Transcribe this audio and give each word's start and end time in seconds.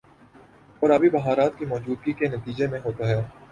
اور 0.81 0.89
آبی 0.89 1.09
بخارات 1.09 1.57
کی 1.59 1.65
موجودگی 1.65 2.13
کے 2.13 2.27
نتیجے 2.27 2.67
میں 2.67 2.79
ہوتا 2.85 3.07
ہے 3.07 3.15